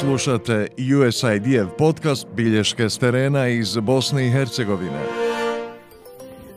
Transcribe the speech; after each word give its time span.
Slušate 0.00 0.66
USAID-ev 0.98 1.66
podcast 1.78 2.26
Bilješke 2.36 2.88
s 2.88 2.98
terena 2.98 3.48
iz 3.48 3.76
Bosne 3.76 4.26
i 4.26 4.30
Hercegovine. 4.30 5.00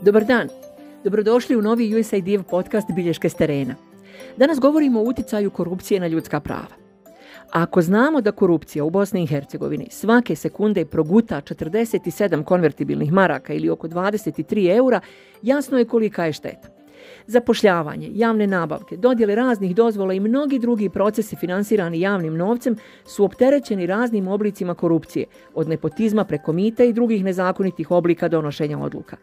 Dobar 0.01 0.25
dan. 0.25 0.49
Dobrodošli 1.03 1.55
u 1.55 1.61
novi 1.61 1.99
USAID-ev 1.99 2.43
podcast 2.43 2.87
Bilješke 2.95 3.29
s 3.29 3.33
terena. 3.33 3.75
Danas 4.37 4.59
govorimo 4.59 4.99
o 4.99 5.03
utjecaju 5.03 5.49
korupcije 5.49 5.99
na 5.99 6.07
ljudska 6.07 6.39
prava. 6.39 6.75
Ako 7.51 7.81
znamo 7.81 8.21
da 8.21 8.31
korupcija 8.31 8.83
u 8.83 8.89
Bosni 8.89 9.23
i 9.23 9.27
Hercegovini 9.27 9.87
svake 9.91 10.35
sekunde 10.35 10.85
proguta 10.85 11.41
47 11.41 12.43
konvertibilnih 12.43 13.11
maraka 13.11 13.53
ili 13.53 13.69
oko 13.69 13.87
23 13.87 14.75
eura, 14.75 15.01
jasno 15.41 15.77
je 15.77 15.85
kolika 15.85 16.25
je 16.25 16.33
šteta. 16.33 16.74
Zapošljavanje, 17.27 18.09
javne 18.13 18.47
nabavke, 18.47 18.97
dodjele 18.97 19.35
raznih 19.35 19.75
dozvola 19.75 20.13
i 20.13 20.19
mnogi 20.19 20.59
drugi 20.59 20.89
procesi 20.89 21.35
finansirani 21.35 21.99
javnim 21.99 22.37
novcem 22.37 22.75
su 23.05 23.23
opterećeni 23.23 23.85
raznim 23.85 24.27
oblicima 24.27 24.73
korupcije, 24.73 25.25
od 25.53 25.69
nepotizma 25.69 26.23
preko 26.23 26.53
mita 26.53 26.83
i 26.83 26.93
drugih 26.93 27.23
nezakonitih 27.23 27.91
oblika 27.91 28.27
donošenja 28.27 28.79
odluka. 28.79 29.17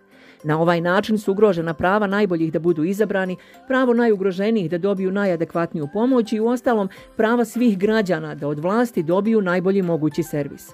Na 0.45 0.61
ovaj 0.61 0.81
način 0.81 1.19
su 1.19 1.33
ugrožena 1.33 1.75
prava 1.75 2.07
najboljih 2.07 2.53
da 2.53 2.59
budu 2.59 2.85
izabrani, 2.85 3.37
pravo 3.69 3.95
najugroženijih 3.95 4.71
da 4.71 4.79
dobiju 4.79 5.13
najadekvatniju 5.13 5.89
pomoć 5.93 6.33
i 6.33 6.41
uostalom 6.41 6.89
prava 7.17 7.45
svih 7.45 7.79
građana 7.79 8.35
da 8.35 8.49
od 8.49 8.59
vlasti 8.59 9.03
dobiju 9.03 9.43
najbolji 9.43 9.83
mogući 9.83 10.23
servis. 10.23 10.71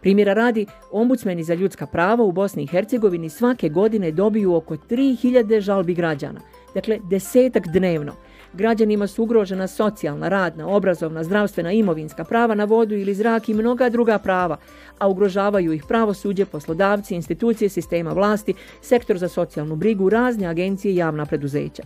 Primjera 0.00 0.32
radi, 0.32 0.66
ombudsmeni 0.90 1.44
za 1.44 1.54
ljudska 1.54 1.86
prava 1.86 2.24
u 2.24 2.32
Bosni 2.32 2.62
i 2.62 2.66
Hercegovini 2.66 3.28
svake 3.28 3.68
godine 3.68 4.10
dobiju 4.10 4.54
oko 4.54 4.76
3000 4.76 5.60
žalbi 5.60 5.94
građana, 5.94 6.40
dakle 6.74 6.98
desetak 7.10 7.68
dnevno. 7.68 8.12
Građanima 8.52 9.06
su 9.06 9.22
ugrožena 9.22 9.66
socijalna, 9.66 10.28
radna, 10.28 10.68
obrazovna, 10.68 11.24
zdravstvena, 11.24 11.72
imovinska 11.72 12.24
prava 12.24 12.54
na 12.54 12.64
vodu 12.64 12.94
ili 12.94 13.14
zrak 13.14 13.48
i 13.48 13.54
mnoga 13.54 13.88
druga 13.88 14.18
prava, 14.18 14.56
a 14.98 15.08
ugrožavaju 15.08 15.72
ih 15.72 15.84
pravosuđe, 15.88 16.44
poslodavci, 16.44 17.14
institucije 17.14 17.68
sistema 17.68 18.12
vlasti, 18.12 18.54
sektor 18.80 19.18
za 19.18 19.28
socijalnu 19.28 19.76
brigu, 19.76 20.08
razne 20.08 20.46
agencije 20.46 20.92
i 20.92 20.96
javna 20.96 21.26
preduzeća. 21.26 21.82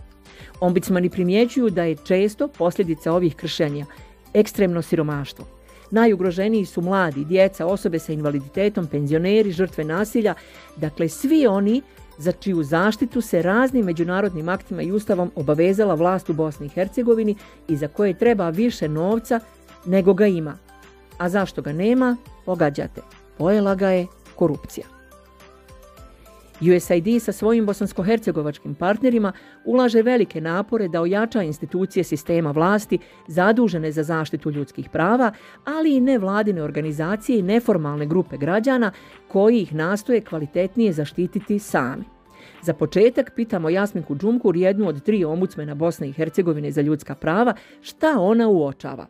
Ombudsmani 0.59 1.09
primjećuju 1.09 1.69
da 1.69 1.83
je 1.83 1.95
često 1.95 2.47
posljedica 2.47 3.13
ovih 3.13 3.35
kršenja 3.35 3.85
ekstremno 4.33 4.81
siromaštvo. 4.81 5.54
Najugroženiji 5.95 6.65
su 6.65 6.81
mladi, 6.81 7.25
djeca, 7.25 7.65
osobe 7.65 7.99
sa 7.99 8.13
invaliditetom, 8.13 8.87
penzioneri, 8.87 9.51
žrtve 9.51 9.83
nasilja, 9.83 10.33
dakle 10.75 11.09
svi 11.09 11.47
oni 11.47 11.81
za 12.17 12.31
čiju 12.31 12.63
zaštitu 12.63 13.21
se 13.21 13.41
raznim 13.41 13.85
međunarodnim 13.85 14.49
aktima 14.49 14.81
i 14.81 14.91
ustavom 14.91 15.31
obavezala 15.35 15.95
vlast 15.95 16.29
u 16.29 16.33
Bosni 16.33 16.65
i 16.65 16.69
Hercegovini 16.69 17.35
i 17.67 17.75
za 17.75 17.87
koje 17.87 18.17
treba 18.17 18.49
više 18.49 18.87
novca 18.87 19.39
nego 19.85 20.13
ga 20.13 20.27
ima. 20.27 20.57
A 21.17 21.29
zašto 21.29 21.61
ga 21.61 21.73
nema? 21.73 22.17
Pogađate. 22.45 23.01
Pojela 23.37 23.75
ga 23.75 23.89
je 23.89 24.07
korupcija. 24.35 24.94
USAID 26.61 27.21
sa 27.21 27.31
svojim 27.31 27.65
bosansko-hercegovačkim 27.65 28.75
partnerima 28.75 29.31
ulaže 29.65 30.01
velike 30.01 30.41
napore 30.41 30.87
da 30.87 31.01
ojača 31.01 31.43
institucije 31.43 32.03
sistema 32.03 32.51
vlasti 32.51 32.99
zadužene 33.27 33.91
za 33.91 34.03
zaštitu 34.03 34.51
ljudskih 34.51 34.89
prava, 34.89 35.31
ali 35.65 35.95
i 35.95 36.01
nevladine 36.01 36.63
organizacije 36.63 37.39
i 37.39 37.41
neformalne 37.41 38.05
grupe 38.05 38.37
građana 38.37 38.91
koji 39.27 39.61
ih 39.61 39.75
nastoje 39.75 40.21
kvalitetnije 40.21 40.93
zaštititi 40.93 41.59
sami. 41.59 42.03
Za 42.61 42.73
početak 42.73 43.31
pitamo 43.35 43.69
Jasminku 43.69 44.15
Džumkur, 44.15 44.57
jednu 44.57 44.87
od 44.87 45.03
tri 45.03 45.25
ombudsmena 45.25 45.75
Bosne 45.75 46.09
i 46.09 46.11
Hercegovine 46.11 46.71
za 46.71 46.81
ljudska 46.81 47.15
prava, 47.15 47.53
šta 47.81 48.19
ona 48.19 48.47
uočava. 48.47 49.07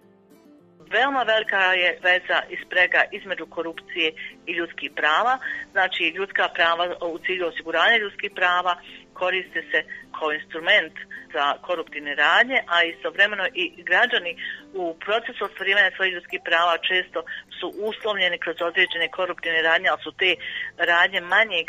Veoma 0.93 1.23
velika 1.23 1.73
je 1.73 1.99
veza 2.03 2.39
i 2.49 2.57
sprega 2.65 3.03
između 3.11 3.45
korupcije 3.45 4.13
i 4.45 4.51
ljudskih 4.53 4.91
prava. 4.95 5.37
Znači, 5.71 6.03
ljudska 6.17 6.49
prava 6.53 6.83
u 7.01 7.17
cilju 7.25 7.47
osiguranja 7.47 7.97
ljudskih 7.97 8.31
prava 8.35 8.75
koriste 9.13 9.61
se 9.71 9.79
kao 10.19 10.31
instrument 10.33 10.93
za 11.33 11.45
koruptivne 11.67 12.15
radnje, 12.15 12.57
a 12.67 12.83
istovremeno 12.83 13.45
i 13.53 13.83
građani 13.89 14.31
u 14.73 14.83
procesu 15.05 15.45
ostvarivanja 15.45 15.91
svojih 15.95 16.13
ljudskih 16.13 16.39
prava 16.49 16.75
često 16.89 17.19
su 17.59 17.67
uslovljeni 17.89 18.37
kroz 18.43 18.57
određene 18.61 19.07
koruptivne 19.19 19.61
radnje, 19.61 19.87
ali 19.89 20.01
su 20.03 20.11
te 20.11 20.31
radnje 20.77 21.21
manjeg 21.21 21.67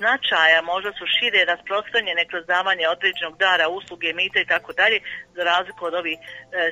značaja 0.00 0.58
možda 0.72 0.90
su 0.98 1.04
šire 1.16 1.40
rasprostranjene 1.52 2.22
kroz 2.30 2.44
davanje 2.46 2.84
određenog 2.94 3.34
dara, 3.44 3.68
usluge, 3.68 4.08
mita 4.20 4.38
i 4.40 4.50
tako 4.54 4.72
dalje, 4.72 4.98
za 5.36 5.42
razliku 5.52 5.82
od 5.84 5.94
ovih 5.94 6.18
e, 6.22 6.26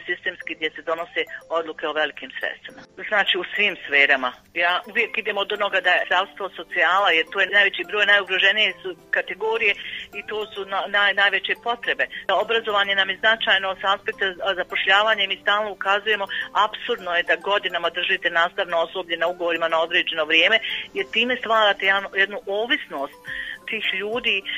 sistemskih 0.06 0.56
gdje 0.56 0.70
se 0.70 0.82
donose 0.90 1.22
odluke 1.58 1.84
o 1.88 1.96
velikim 2.00 2.30
sredstvima. 2.38 2.82
Znači 3.10 3.34
u 3.42 3.44
svim 3.54 3.74
sferama. 3.84 4.30
Ja 4.64 4.74
uvijek 4.90 5.12
idem 5.18 5.36
od 5.38 5.52
onoga 5.52 5.80
da 5.86 5.90
je 5.90 6.04
zdravstvo 6.06 6.44
socijala, 6.58 7.08
jer 7.10 7.24
to 7.32 7.40
je 7.40 7.54
najveći 7.56 7.88
broj 7.90 8.06
najugroženije 8.06 8.68
su 8.82 8.88
kategorije 9.16 9.72
i 10.18 10.20
to 10.28 10.38
su 10.52 10.60
na, 10.72 10.80
naj, 10.96 11.14
najveće 11.14 11.54
potrebe. 11.68 12.04
Obrazovanje 12.44 12.94
nam 12.94 13.10
je 13.10 13.20
značajno 13.22 13.68
s 13.80 13.84
aspekta 13.94 14.26
zapošljavanja 14.60 15.22
i 15.24 15.30
mi 15.32 15.42
stalno 15.44 15.70
ukazujemo, 15.72 16.26
absurdno 16.66 17.10
je 17.14 17.22
da 17.30 17.44
godinama 17.50 17.88
držite 17.98 18.28
nastavno 18.30 18.76
osoblje 18.86 19.16
na 19.16 19.26
ugovorima 19.32 19.68
na 19.68 19.78
određeno 19.86 20.24
vrijeme, 20.24 20.56
jer 20.96 21.06
time 21.16 21.34
stvarate 21.36 21.84
jednu 22.22 22.38
ovisnost 22.46 22.91
ovisnost 22.94 23.14
tih 23.66 23.84
ljudi 24.00 24.42
uh, 24.42 24.48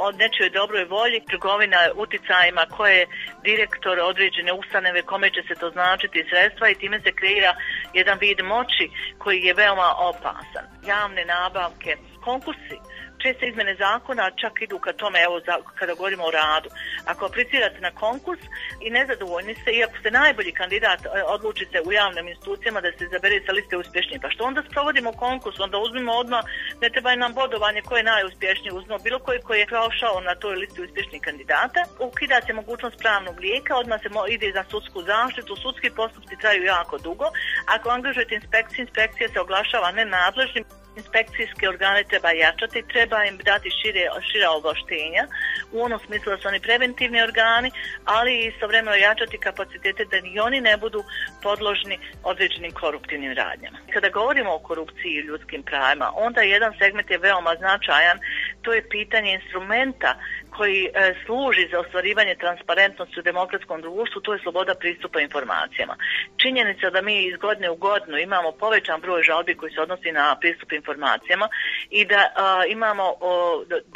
od 0.00 0.14
nečoj 0.22 0.50
dobroj 0.50 0.84
volji, 0.84 1.26
trgovina 1.30 1.80
uticajima 1.94 2.64
koje 2.76 2.94
je 2.98 3.06
direktor 3.48 3.98
određene 3.98 4.52
ustanove, 4.52 5.02
kome 5.02 5.30
će 5.30 5.42
se 5.48 5.54
to 5.60 5.70
značiti 5.70 6.28
sredstva 6.30 6.68
i 6.68 6.78
time 6.82 7.00
se 7.00 7.12
kreira 7.12 7.52
jedan 7.94 8.18
vid 8.18 8.40
moći 8.44 8.84
koji 9.18 9.38
je 9.42 9.54
veoma 9.54 9.90
opasan. 10.10 10.64
Javne 10.92 11.24
nabavke, 11.24 11.96
konkursi, 12.28 12.76
česte 13.22 13.44
izmene 13.48 13.74
zakona 13.84 14.24
čak 14.42 14.54
idu 14.66 14.78
ka 14.78 14.92
tome, 14.92 15.18
evo, 15.26 15.36
za, 15.46 15.54
kada 15.78 15.92
govorimo 15.94 16.24
o 16.26 16.30
radu. 16.40 16.68
Ako 17.12 17.22
aplicirate 17.26 17.80
na 17.80 17.90
konkurs 18.02 18.42
i 18.86 18.90
nezadovoljni 18.90 19.54
ste, 19.60 19.70
i 19.72 19.84
ako 19.86 19.96
ste 20.00 20.10
najbolji 20.10 20.52
kandidat, 20.60 21.00
e, 21.04 21.08
odlučite 21.34 21.76
u 21.86 21.92
javnim 21.92 22.28
institucijama 22.28 22.80
da 22.80 22.90
se 22.92 23.04
izabere 23.04 23.36
sa 23.46 23.52
liste 23.58 23.76
uspješnije. 23.76 24.18
Pa 24.24 24.30
što 24.30 24.44
onda 24.44 24.62
sprovodimo 24.68 25.12
konkurs, 25.12 25.56
onda 25.60 25.78
uzmimo 25.78 26.12
odmah, 26.22 26.42
ne 26.82 26.88
treba 26.90 27.16
nam 27.16 27.32
bodovanje 27.40 27.82
ko 27.88 27.96
je 27.96 28.08
najuspješniji, 28.12 28.78
uzmimo 28.78 28.98
bilo 29.06 29.18
koji 29.18 29.40
koji 29.48 29.58
je 29.60 29.72
prošao 29.74 30.20
na 30.28 30.34
toj 30.42 30.54
listi 30.62 30.82
uspješnih 30.82 31.20
kandidata, 31.26 31.80
ukida 32.08 32.40
se 32.46 32.52
mogućnost 32.52 32.96
pravnog 33.02 33.36
lijeka, 33.44 33.72
odmah 33.82 33.98
se 34.00 34.08
ide 34.34 34.48
za 34.58 34.64
sudsku 34.70 34.98
zaštitu, 35.02 35.56
sudski 35.56 35.90
postupci 35.90 36.40
traju 36.42 36.62
jako 36.64 36.98
dugo. 36.98 37.26
Ako 37.74 37.86
angažujete 37.90 38.34
inspekciju, 38.34 38.80
inspekcija 38.84 39.28
se 39.28 39.40
oglašava 39.40 39.90
nenadležnim, 39.92 40.64
inspekcijske 40.98 41.68
organe 41.68 42.04
treba 42.10 42.30
jačati, 42.30 42.88
treba 42.92 43.18
im 43.24 43.36
dati 43.50 43.68
šire, 43.78 44.04
šira 44.28 44.48
ovlaštenja 44.58 45.24
u 45.72 45.76
onom 45.86 46.00
smislu 46.06 46.28
da 46.32 46.38
su 46.38 46.48
oni 46.48 46.60
preventivni 46.60 47.22
organi, 47.28 47.70
ali 48.04 48.32
i 48.34 48.46
istovremeno 48.52 48.96
jačati 48.96 49.44
kapacitete 49.46 50.04
da 50.04 50.20
ni 50.20 50.40
oni 50.40 50.60
ne 50.60 50.76
budu 50.76 51.00
podložni 51.42 51.96
određenim 52.24 52.72
koruptivnim 52.72 53.32
radnjama. 53.42 53.78
Kada 53.94 54.08
govorimo 54.08 54.50
o 54.54 54.64
korupciji 54.68 55.12
i 55.14 55.26
ljudskim 55.28 55.62
pravima, 55.62 56.12
onda 56.14 56.40
jedan 56.40 56.72
segment 56.80 57.10
je 57.10 57.18
veoma 57.18 57.52
značajan, 57.62 58.18
to 58.62 58.72
je 58.72 58.88
pitanje 58.88 59.30
instrumenta 59.32 60.10
koji 60.58 60.80
e, 60.84 61.14
služi 61.24 61.68
za 61.72 61.78
ostvarivanje 61.80 62.34
transparentnosti 62.34 63.20
u 63.20 63.26
demokratskom 63.30 63.80
društvu, 63.80 64.20
to 64.20 64.32
je 64.32 64.42
sloboda 64.42 64.74
pristupa 64.74 65.20
informacijama. 65.20 65.94
Činjenica 66.42 66.90
da 66.90 67.00
mi 67.02 67.14
iz 67.26 67.36
godine 67.36 67.70
u 67.70 67.76
godinu 67.76 68.18
imamo 68.18 68.52
povećan 68.52 69.00
broj 69.00 69.22
žalbi 69.22 69.54
koji 69.54 69.72
se 69.72 69.80
odnosi 69.80 70.12
na 70.12 70.36
pristup 70.40 70.72
informacijama 70.72 71.48
i 71.90 72.04
da 72.04 72.22
imamo 72.68 73.04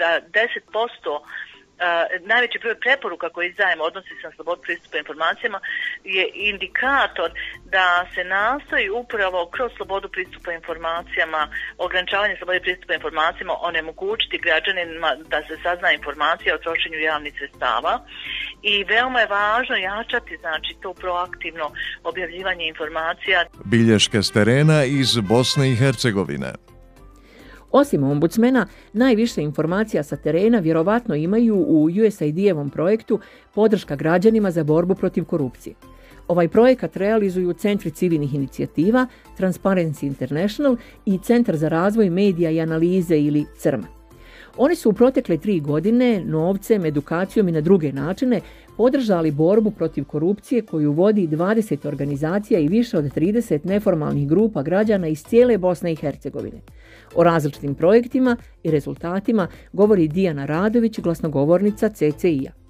da 0.01 0.21
10% 0.31 1.21
najveći 2.20 2.59
broj 2.59 2.81
preporuka 2.81 3.28
koji 3.28 3.48
izdajemo 3.48 3.84
odnosi 3.84 4.09
se 4.09 4.26
na 4.28 4.32
slobodu 4.34 4.62
pristupa 4.62 4.98
informacijama 4.98 5.60
je 6.04 6.25
indikator 6.34 7.31
da 7.65 8.06
se 8.15 8.24
nastoji 8.24 8.91
upravo 8.91 9.51
kroz 9.54 9.71
slobodu 9.77 10.09
pristupa 10.09 10.53
informacijama, 10.53 11.48
ograničavanje 11.78 12.36
slobode 12.39 12.60
pristupa 12.60 12.95
informacijama, 12.95 13.54
onemogućiti 13.60 14.42
građanima 14.47 15.10
da 15.33 15.39
se 15.48 15.54
sazna 15.62 15.92
informacija 15.92 16.54
o 16.54 16.62
trošenju 16.65 16.98
javnih 16.98 17.33
sredstava 17.39 17.95
i 18.62 18.84
veoma 18.84 19.21
je 19.21 19.27
važno 19.27 19.77
jačati 19.77 20.36
znači 20.36 20.72
to 20.83 20.95
proaktivno 20.95 21.71
objavljivanje 22.04 22.66
informacija. 22.66 23.45
Bilješke 23.65 24.22
s 24.22 24.30
terena 24.33 24.84
iz 24.84 25.18
Bosne 25.21 25.71
i 25.71 25.77
Hercegovine. 25.77 26.53
Osim 27.72 28.04
ombudsmena, 28.04 28.66
najviše 28.92 29.42
informacija 29.42 30.03
sa 30.03 30.16
terena 30.16 30.59
vjerovatno 30.59 31.15
imaju 31.15 31.57
u 31.57 31.84
USAID-evom 31.84 32.71
projektu 32.71 33.21
Podrška 33.54 33.97
građanima 33.97 34.51
za 34.51 34.65
borbu 34.65 34.95
protiv 34.95 35.24
korupcije. 35.24 35.74
Ovaj 36.28 36.48
projekat 36.48 36.97
realizuju 36.97 37.53
Centri 37.53 37.91
civilnih 37.91 38.34
inicijativa, 38.34 39.07
Transparency 39.39 40.07
International 40.07 40.77
i 41.07 41.19
Centar 41.19 41.57
za 41.57 41.69
razvoj 41.69 42.10
medija 42.10 42.51
i 42.51 42.60
analize 42.60 43.19
ili 43.19 43.47
CRM. 43.59 43.83
Oni 44.57 44.77
su 44.77 44.91
u 44.91 44.92
protekle 44.92 45.39
tri 45.39 45.60
godine 45.60 46.24
novcem, 46.24 46.84
edukacijom 46.84 47.48
i 47.48 47.53
na 47.53 47.60
druge 47.60 47.92
načine 47.92 48.41
podržali 48.77 49.30
borbu 49.30 49.71
protiv 49.71 50.04
korupcije 50.04 50.63
koju 50.63 50.92
vodi 50.92 51.28
20 51.28 51.89
organizacija 51.89 52.60
i 52.60 52.69
više 52.69 52.98
od 52.98 53.04
30 53.04 53.66
neformalnih 53.66 54.28
grupa 54.28 54.63
građana 54.63 55.09
iz 55.09 55.24
cijele 55.24 55.59
Bosne 55.59 55.92
i 55.92 55.97
Hercegovine. 55.97 56.60
O 57.15 57.24
različitim 57.24 57.74
projektima 57.74 58.36
i 58.63 58.71
rezultatima 58.71 59.48
govori 59.72 60.09
Dijana 60.09 60.47
Radović, 60.47 61.01
glasnogovornica 61.01 61.89
CCI-a 61.89 62.61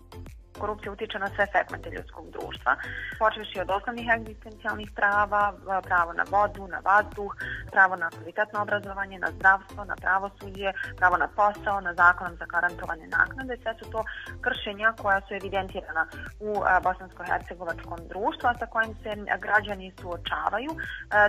korupcija 0.58 0.93
utječe 0.93 1.19
na 1.19 1.28
sve 1.34 1.46
segmente 1.52 1.90
ljudskog 1.90 2.31
društva, 2.31 2.76
počeši 3.19 3.60
od 3.60 3.70
osnovnih 3.70 4.06
egzistencijalnih 4.16 4.90
prava, 4.94 5.52
pravo 5.82 6.12
na 6.12 6.25
vodu, 6.31 6.66
na 6.69 6.81
vazduh, 6.88 7.37
pravo 7.70 7.96
na 7.96 8.10
kvalitetno 8.10 8.62
obrazovanje, 8.62 9.19
na 9.19 9.31
zdravstvo, 9.37 9.84
na 9.84 9.96
pravosuđe, 9.96 10.72
pravo 10.96 11.16
na 11.16 11.28
posao, 11.28 11.81
na 11.81 11.94
zakonom 11.94 12.37
za 12.37 12.46
garantovanje 12.46 13.06
naknade. 13.06 13.56
Sve 13.62 13.75
su 13.78 13.90
to 13.90 14.04
kršenja 14.40 14.94
koja 15.02 15.20
su 15.20 15.34
evidentirana 15.34 16.06
u 16.40 16.50
bosansko-hercegovačkom 16.87 18.00
društvu, 18.08 18.44
a 18.49 18.58
sa 18.58 18.66
kojim 18.66 18.94
se 19.02 19.10
građani 19.38 19.93
suočavaju, 20.00 20.70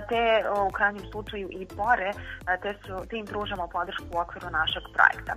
te 0.08 0.22
u 0.68 0.70
krajnjem 0.70 1.04
slučaju 1.12 1.48
i 1.50 1.66
bore, 1.76 2.10
te, 2.62 2.74
su, 2.86 3.06
te 3.08 3.16
im 3.16 3.26
pružamo 3.26 3.68
podršku 3.68 4.04
u 4.14 4.18
okviru 4.18 4.50
našeg 4.50 4.82
projekta. 4.94 5.34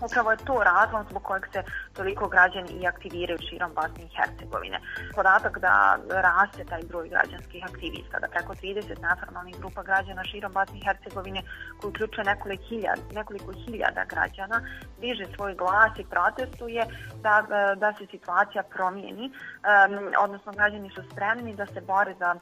Upravo 0.00 0.30
je 0.30 0.36
to 0.36 0.62
razlog 0.64 1.06
zbog 1.10 1.22
kojeg 1.22 1.44
se 1.52 1.62
toliko 1.92 2.28
građani 2.28 2.70
i 2.70 2.86
aktiviraju 2.86 3.38
širom 3.50 3.70
Bosne 3.74 4.04
i 4.04 4.14
Hercegovine. 4.16 4.80
Podatak 5.14 5.58
da 5.58 5.98
raste 6.08 6.64
taj 6.64 6.82
broj 6.88 7.08
građanskih 7.08 7.64
aktivista, 7.70 8.18
da 8.18 8.28
preko 8.28 8.54
30 8.54 9.02
neformalnih 9.08 9.58
grupa 9.58 9.82
građana 9.82 10.24
širom 10.24 10.52
Bosne 10.52 10.78
i 10.78 10.84
Hercegovine 10.84 11.42
koji 11.80 11.90
uključuje 11.90 12.24
nekoliko 12.24 12.62
hiljada, 12.68 13.02
nekoliko 13.12 13.52
hiljada 13.52 14.04
građana 14.04 14.60
diže 15.00 15.26
svoj 15.36 15.54
glas 15.54 15.92
i 15.98 16.04
protestuje 16.04 16.82
da, 17.22 17.34
da 17.76 17.92
se 17.98 18.06
situacija 18.10 18.62
promijeni, 18.62 19.26
um, 19.26 20.12
odnosno 20.24 20.52
građani 20.52 20.90
su 20.90 21.02
spremni 21.10 21.56
da 21.56 21.66
se 21.66 21.80
bore 21.80 22.14
za 22.18 22.34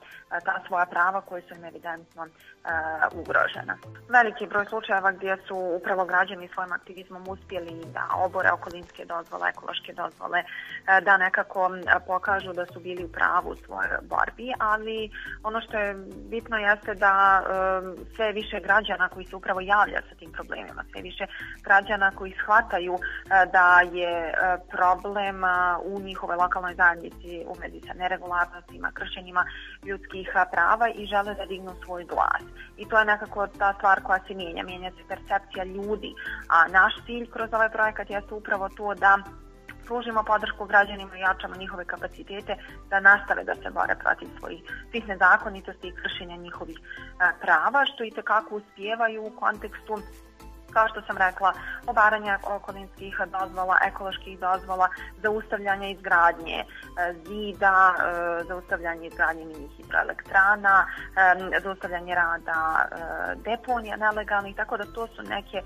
ta 0.45 0.63
svoja 0.67 0.87
prava 0.87 1.21
koje 1.21 1.43
su 1.43 1.55
im 1.55 1.65
evidentno 1.65 2.23
uh, 2.23 2.31
ugrožena. 3.21 3.77
Veliki 4.09 4.47
broj 4.47 4.67
slučajeva 4.67 5.13
gdje 5.13 5.37
su 5.47 5.57
upravo 5.79 6.05
građani 6.05 6.49
svojim 6.55 6.73
aktivizmom 6.73 7.29
uspjeli 7.45 7.85
da 7.93 8.09
obore 8.17 8.51
okolinske 8.53 9.05
dozvole, 9.05 9.49
ekološke 9.49 9.93
dozvole, 9.93 10.39
e, 10.39 11.01
da 11.01 11.17
nekako 11.17 11.71
pokažu 12.07 12.53
da 12.53 12.67
su 12.67 12.81
bili 12.81 13.05
u 13.05 13.13
pravu 13.13 13.51
u 13.51 13.57
svojoj 13.57 13.99
borbi, 14.03 14.53
ali 14.59 15.11
ono 15.43 15.61
što 15.61 15.79
je 15.79 15.95
bitno 16.31 16.57
jeste 16.57 16.95
da 16.95 17.43
e, 17.43 17.47
sve 18.17 18.33
više 18.33 18.61
građana 18.61 19.09
koji 19.09 19.27
se 19.27 19.37
upravo 19.37 19.61
javlja 19.61 20.01
sa 20.09 20.15
tim 20.15 20.33
problemima, 20.33 20.85
sve 20.93 21.03
više 21.03 21.27
građana 21.63 22.11
koji 22.11 22.35
shvataju 22.43 22.95
e, 22.95 22.99
da 23.53 23.81
je 23.93 24.35
problem 24.71 25.43
u 25.85 26.01
njihovoj 26.01 26.37
lokalnoj 26.37 26.75
zajednici 26.75 27.45
u 27.47 27.55
vezi 27.61 27.81
sa 27.87 27.95
neregularnostima, 27.95 28.91
kršenjima 28.95 29.45
ljudskih 29.87 30.29
prava 30.53 30.89
i 30.89 31.07
žele 31.07 31.35
da 31.35 31.47
dignu 31.47 31.73
svoj 31.85 32.05
glas. 32.05 32.43
I 32.77 32.89
to 32.89 32.99
je 32.99 33.05
nekako 33.05 33.47
ta 33.47 33.75
stvar 33.79 34.03
koja 34.03 34.19
se 34.27 34.35
mijenja, 34.35 34.63
mijenja 34.65 34.91
se 34.91 35.09
percepcija 35.09 35.65
ljudi, 35.65 36.15
a 36.49 36.69
naš 36.69 36.95
cilj 37.07 37.27
kroz 37.35 37.51
ovaj 37.53 37.71
projekat 37.71 38.11
jeste 38.11 38.35
upravo 38.35 38.69
to 38.77 38.95
da 38.95 39.19
pružimo 39.87 40.23
podršku 40.33 40.67
građanima 40.67 41.17
i 41.17 41.21
jačamo 41.21 41.57
njihove 41.57 41.85
kapacitete 41.85 42.57
da 42.91 43.01
nastave 43.01 43.45
da 43.45 43.55
se 43.55 43.71
bore 43.71 43.95
protiv 44.05 44.29
svojih 44.39 44.61
svih 44.91 45.09
nezakonitosti 45.09 45.89
i 45.89 45.97
kršenja 46.01 46.37
njihovih 46.37 46.79
prava, 47.43 47.81
što 47.91 48.05
i 48.05 48.11
tekako 48.11 48.57
uspijevaju 48.57 49.27
u 49.27 49.37
kontekstu 49.41 49.95
kao 50.75 50.89
što 50.89 51.03
sam 51.03 51.17
rekla, 51.17 51.53
obaranja 51.87 52.39
okolinskih 52.57 53.17
dozvola, 53.27 53.77
ekoloških 53.87 54.39
dozvola, 54.39 54.89
zaustavljanje 55.23 55.91
izgradnje 55.93 56.59
e, 56.59 56.65
zida, 57.27 57.95
e, 57.95 58.45
zaustavljanje 58.45 59.07
izgradnje 59.07 59.45
mini 59.45 59.69
hidroelektrana, 59.77 60.87
e, 60.87 61.61
zaustavljanje 61.61 62.15
rada 62.15 62.89
deponija 63.45 63.97
nelegalnih, 63.97 64.57
tako 64.57 64.77
da 64.77 64.85
to 64.85 65.07
su 65.07 65.23
neke 65.23 65.63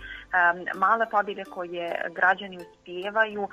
male 0.74 1.06
pobjede 1.10 1.44
koje 1.44 2.10
građani 2.10 2.58
uspijevaju 2.58 3.48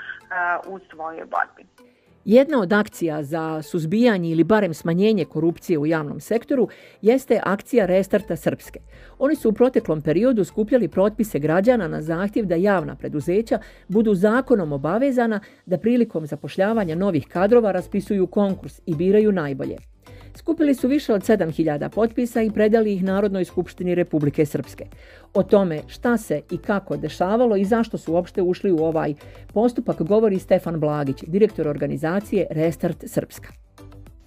u 0.67 0.79
svojoj 0.79 1.25
borbi. 1.25 1.94
Jedna 2.25 2.61
od 2.61 2.73
akcija 2.73 3.23
za 3.23 3.61
suzbijanje 3.61 4.29
ili 4.29 4.43
barem 4.43 4.73
smanjenje 4.73 5.25
korupcije 5.25 5.79
u 5.79 5.85
javnom 5.85 6.19
sektoru 6.19 6.67
jeste 7.01 7.39
akcija 7.43 7.85
Restarta 7.85 8.35
Srpske. 8.35 8.79
Oni 9.19 9.35
su 9.35 9.49
u 9.49 9.53
proteklom 9.53 10.01
periodu 10.01 10.43
skupljali 10.43 10.87
protpise 10.87 11.39
građana 11.39 11.87
na 11.87 12.01
zahtjev 12.01 12.45
da 12.45 12.55
javna 12.55 12.95
preduzeća 12.95 13.59
budu 13.87 14.15
zakonom 14.15 14.73
obavezana 14.73 15.39
da 15.65 15.77
prilikom 15.77 16.25
zapošljavanja 16.25 16.95
novih 16.95 17.27
kadrova 17.27 17.71
raspisuju 17.71 18.27
konkurs 18.27 18.81
i 18.85 18.95
biraju 18.95 19.31
najbolje. 19.31 19.77
Skupili 20.37 20.75
su 20.75 20.87
više 20.87 21.13
od 21.13 21.21
7000 21.21 21.89
potpisa 21.89 22.41
i 22.41 22.51
predali 22.51 22.93
ih 22.93 23.03
Narodnoj 23.03 23.45
skupštini 23.45 23.95
Republike 23.95 24.45
Srpske. 24.45 24.85
O 25.33 25.43
tome 25.43 25.81
šta 25.87 26.17
se 26.17 26.41
i 26.51 26.57
kako 26.57 26.97
dešavalo 26.97 27.55
i 27.55 27.65
zašto 27.65 27.97
su 27.97 28.13
uopšte 28.13 28.41
ušli 28.41 28.71
u 28.71 28.85
ovaj 28.85 29.13
postupak 29.53 30.01
govori 30.01 30.39
Stefan 30.39 30.79
Blagić, 30.79 31.23
direktor 31.27 31.67
organizacije 31.67 32.47
Restart 32.49 33.03
Srpska. 33.07 33.47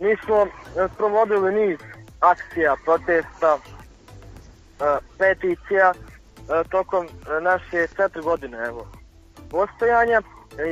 Mi 0.01 0.17
smo 0.25 0.37
e, 0.37 0.49
provodili 0.97 1.55
niz 1.55 1.79
akcija, 2.21 2.77
protesta, 2.85 3.59
e, 3.59 4.85
peticija 5.19 5.93
e, 5.93 6.69
tokom 6.71 7.07
naše 7.43 7.87
četiri 7.97 8.23
godine 8.23 8.59
evo, 8.67 8.87
postojanja. 9.51 10.23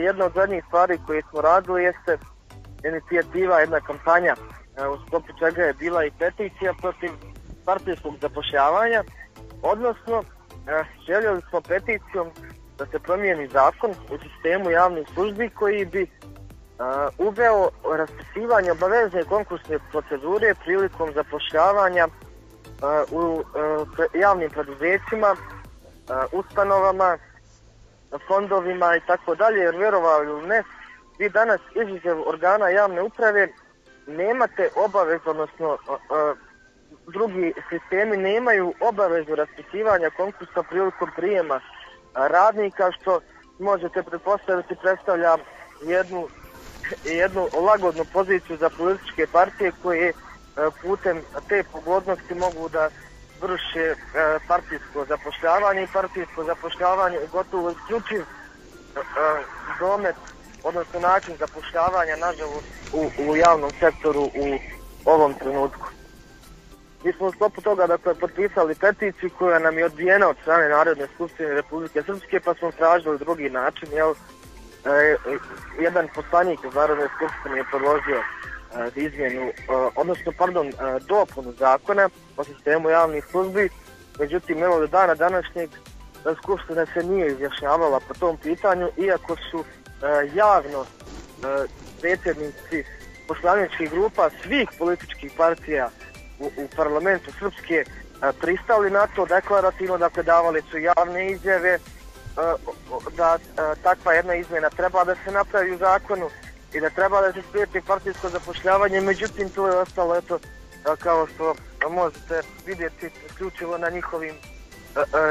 Jedna 0.05 0.25
od 0.25 0.33
zadnjih 0.35 0.65
stvari 0.67 0.99
koje 1.06 1.23
smo 1.31 1.41
radili 1.41 1.83
jeste 1.85 2.19
inicijativa, 2.85 3.61
jedna 3.61 3.81
kampanja 3.81 4.37
u 4.84 5.06
sklopu 5.06 5.32
čega 5.38 5.62
je 5.62 5.73
bila 5.73 6.05
i 6.05 6.11
peticija 6.19 6.75
protiv 6.81 7.11
partijskog 7.64 8.14
zapošljavanja, 8.20 9.05
odnosno 9.62 10.23
željeli 11.06 11.43
smo 11.50 11.61
peticijom 11.61 12.31
da 12.78 12.87
se 12.87 12.99
promijeni 12.99 13.49
zakon 13.49 13.90
u 13.90 14.19
sistemu 14.19 14.70
javnih 14.70 15.08
službi 15.14 15.50
koji 15.50 15.84
bi 15.84 16.06
uveo 17.19 17.69
raspisivanje 17.96 18.73
obavezne 18.73 19.25
konkursne 19.25 19.78
procedure 19.90 20.55
prilikom 20.64 21.12
zapošljavanja 21.14 22.08
u 23.11 23.43
javnim 24.14 24.50
preduzećima, 24.50 25.37
ustanovama, 26.32 27.19
fondovima 28.28 28.96
i 28.96 29.00
tako 29.06 29.34
dalje, 29.34 29.61
jer 29.61 29.76
vjerovali 29.76 30.26
ili 30.26 30.46
ne, 30.46 30.62
vi 31.19 31.28
danas 31.28 31.61
izuzev 31.75 32.28
organa 32.28 32.69
javne 32.69 33.02
uprave 33.02 33.49
nemate 34.06 34.69
obavez, 34.76 35.20
odnosno 35.26 35.79
drugi 37.06 37.53
sistemi 37.70 38.16
nemaju 38.16 38.75
obavezu 38.80 39.35
raspisivanja 39.35 40.11
konkursa 40.11 40.62
prilikom 40.62 41.11
prijema 41.16 41.61
radnika, 42.14 42.92
što 42.92 43.21
možete 43.59 44.02
pretpostaviti 44.02 44.75
predstavlja 44.83 45.37
jednu, 45.80 46.28
jednu 47.04 47.49
lagodnu 47.52 48.04
poziciju 48.12 48.57
za 48.61 48.71
političke 48.78 49.26
partije 49.33 49.73
koje 49.83 50.12
putem 50.83 51.23
te 51.49 51.64
pogodnosti 51.73 52.35
mogu 52.35 52.69
da 52.69 52.90
vrše 53.40 53.95
partijsko 54.49 55.04
zapošljavanje 55.09 55.83
i 55.83 55.92
partijsko 55.92 56.45
zapošljavanje 56.45 57.19
gotovo 57.33 57.71
isključiv 57.71 58.23
domet 59.80 60.16
odnosno 60.68 61.00
način 61.00 61.35
zapošljavanja, 61.38 62.16
nažalost, 62.16 62.66
u, 62.92 63.00
u 63.28 63.37
javnom 63.37 63.70
sektoru 63.80 64.23
u 64.23 64.58
ovom 65.04 65.35
trenutku. 65.35 65.87
Mi 67.04 67.12
smo 67.12 67.26
u 67.26 67.32
sklopu 67.32 67.61
toga 67.61 67.87
dakle, 67.87 68.14
potpisali 68.14 68.75
peticiju 68.75 69.30
koja 69.38 69.58
nam 69.58 69.78
je 69.78 69.85
odbijena 69.85 70.28
od 70.28 70.37
strane 70.42 70.68
Narodne 70.68 71.06
skupštine 71.14 71.54
Republike 71.54 72.02
Srpske, 72.02 72.40
pa 72.40 72.54
smo 72.54 72.73
tražili 72.73 73.18
drugi 73.18 73.50
način. 73.50 73.88
Jel, 73.92 74.11
e, 74.11 75.16
jedan 75.80 76.08
poslanik 76.14 76.61
iz 76.64 76.75
Narodne 76.75 77.08
skupštine 77.16 77.56
je 77.56 77.64
predložio 77.70 78.20
e, 78.20 78.25
izmjenu, 79.00 79.42
e, 79.42 79.52
odnosno, 79.96 80.32
pardon, 80.38 80.66
e, 80.68 80.73
dopunu 81.08 81.52
zakona 81.52 82.08
o 82.37 82.44
sistemu 82.44 82.90
javnih 82.90 83.25
službi. 83.30 83.68
Međutim, 84.18 84.62
evo 84.62 84.78
do 84.80 84.87
dana 84.87 85.14
današnjeg 85.14 85.70
skupština 86.42 86.87
se 86.87 87.02
nije 87.02 87.32
izjašnjavala 87.32 88.00
po 88.08 88.14
tom 88.14 88.37
pitanju, 88.37 88.88
iako 88.96 89.37
su 89.50 89.64
javno 90.35 90.83
e, 90.83 91.67
predsjednici 92.00 92.85
poslaničkih 93.29 93.91
grupa 93.91 94.31
svih 94.43 94.69
političkih 94.79 95.33
partija 95.37 95.91
u, 96.38 96.47
u 96.47 96.69
parlamentu 96.76 97.33
Srpske 97.38 97.75
e, 97.75 97.85
pristali 98.41 98.91
na 98.91 99.07
to 99.07 99.26
deklarativno, 99.26 99.99
dakle 99.99 100.23
davali 100.23 100.62
su 100.71 100.79
javne 100.79 101.31
izjave 101.31 101.79
da 103.17 103.38
takva 103.83 104.12
jedna 104.12 104.35
izmjena 104.35 104.71
treba 104.71 105.05
da 105.05 105.15
se 105.15 105.33
napravi 105.33 105.75
u 105.75 105.79
zakonu 105.79 106.29
i 106.75 106.81
da 106.81 106.91
treba 106.91 107.21
da 107.21 107.33
se 107.33 107.43
spriječi 107.49 107.87
partijsko 107.87 108.29
zapošljavanje, 108.29 109.00
međutim 109.00 109.49
to 109.49 109.69
je 109.69 109.79
ostalo 109.79 110.17
eto 110.17 110.38
kao 110.99 111.26
što 111.26 111.55
možete 111.91 112.41
vidjeti 112.67 113.11
isključivo 113.26 113.79
na 113.79 113.91
njihovim 113.91 114.35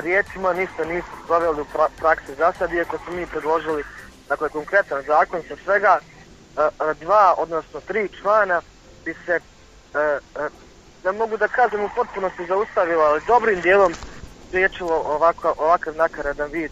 riječima 0.03 0.53
ništa 0.53 0.85
nisu 0.85 1.07
proveli 1.27 1.61
u 1.61 1.65
praksi 1.99 2.35
za 2.37 2.53
sad, 2.53 2.73
iako 2.73 2.97
smo 2.97 3.15
mi 3.15 3.27
predložili 3.27 3.83
dakle, 4.29 4.49
konkretan 4.49 5.03
zakon 5.07 5.41
sa 5.47 5.55
svega 5.63 5.99
dva, 7.01 7.33
odnosno 7.37 7.81
tri 7.81 8.09
člana 8.21 8.61
bi 9.05 9.15
se, 9.25 9.39
ne 11.03 11.11
mogu 11.11 11.37
da 11.37 11.47
kažem 11.47 11.83
u 11.83 11.89
potpunosti 11.95 12.45
zaustavilo, 12.45 13.03
ali 13.03 13.21
dobrim 13.27 13.61
dijelom 13.61 13.95
spriječilo 14.47 15.03
ovako, 15.05 15.53
ovakav 15.57 15.95
nakaradan 15.95 16.51
vid 16.51 16.71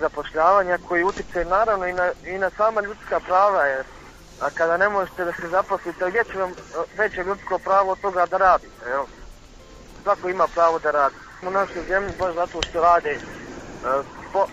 zapošljavanja 0.00 0.78
koji 0.88 1.04
utječe 1.04 1.44
naravno 1.44 1.86
i 1.86 1.92
na, 1.92 2.12
i 2.26 2.38
na 2.38 2.50
sama 2.56 2.80
ljudska 2.80 3.20
prava 3.20 3.64
jer 3.64 3.84
a 4.40 4.50
kada 4.50 4.76
ne 4.76 4.88
možete 4.88 5.24
da 5.24 5.32
se 5.32 5.48
zaposlite, 5.48 6.10
gdje 6.10 6.24
će 6.32 6.38
vam 6.38 6.54
veće 6.96 7.22
ljudsko 7.22 7.58
pravo 7.58 7.92
od 7.92 8.00
toga 8.00 8.26
da 8.26 8.36
radite, 8.36 8.88
jel? 8.88 9.04
Svako 10.02 10.28
ima 10.28 10.46
pravo 10.54 10.78
da 10.78 10.90
radi. 10.90 11.16
U 11.42 11.50
našoj 11.50 11.82
zemlji 11.88 12.12
baš 12.18 12.34
zato 12.34 12.62
što 12.62 12.80
rade 12.80 13.18
po, 14.32 14.46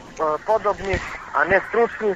podobni, 0.45 0.95
a 1.33 1.43
ne 1.43 1.62
stručni, 1.69 2.15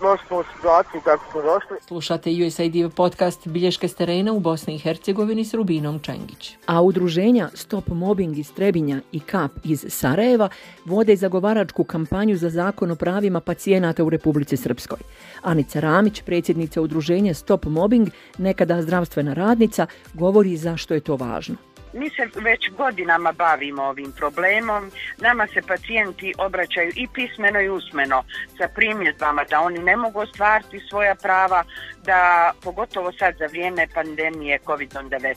došli 0.00 0.36
u 0.36 0.42
situaciju 0.56 1.00
kako 1.04 1.24
smo 1.30 1.42
došli. 1.42 1.76
Slušate 1.86 2.30
USAID 2.46 2.94
podcast 2.94 3.48
Bilješke 3.48 3.88
s 3.88 3.94
terena 3.94 4.32
u 4.32 4.40
Bosni 4.40 4.74
i 4.74 4.78
Hercegovini 4.78 5.44
s 5.44 5.54
Rubinom 5.54 6.00
Čengić. 6.00 6.56
A 6.66 6.82
udruženja 6.82 7.48
Stop 7.54 7.88
Mobbing 7.88 8.38
iz 8.38 8.52
Trebinja 8.52 9.00
i 9.12 9.20
KAP 9.20 9.50
iz 9.64 9.84
Sarajeva 9.88 10.48
vode 10.84 11.16
zagovaračku 11.16 11.84
kampanju 11.84 12.36
za 12.36 12.50
zakon 12.50 12.90
o 12.90 12.96
pravima 12.96 13.40
pacijenata 13.40 14.04
u 14.04 14.10
Republici 14.10 14.56
Srpskoj. 14.56 14.98
Anica 15.42 15.80
Ramić, 15.80 16.22
predsjednica 16.22 16.80
udruženja 16.82 17.34
Stop 17.34 17.64
Mobbing, 17.64 18.08
nekada 18.38 18.82
zdravstvena 18.82 19.34
radnica, 19.34 19.86
govori 20.14 20.56
zašto 20.56 20.94
je 20.94 21.00
to 21.00 21.16
važno. 21.16 21.56
Mi 21.92 22.10
se 22.10 22.40
već 22.40 22.70
godinama 22.70 23.32
bavimo 23.32 23.82
ovim 23.82 24.12
problemom. 24.12 24.90
Nama 25.18 25.46
se 25.46 25.62
pacijenti 25.62 26.34
obraćaju 26.38 26.92
i 26.96 27.08
pismeno 27.14 27.60
i 27.60 27.68
usmeno 27.68 28.24
sa 28.58 28.68
primjedbama 28.74 29.44
da 29.44 29.60
oni 29.60 29.78
ne 29.78 29.96
mogu 29.96 30.20
ostvariti 30.20 30.80
svoja 30.88 31.14
prava, 31.14 31.64
da 32.04 32.52
pogotovo 32.64 33.12
sad 33.12 33.34
za 33.38 33.46
vrijeme 33.46 33.86
pandemije 33.94 34.58
COVID-19. 34.66 35.34